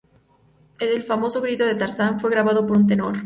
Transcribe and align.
El 0.79 1.03
famoso 1.03 1.41
grito 1.43 1.63
de 1.63 1.75
Tarzán 1.75 2.19
fue 2.19 2.31
grabado 2.31 2.65
por 2.65 2.75
un 2.75 2.87
tenor. 2.87 3.19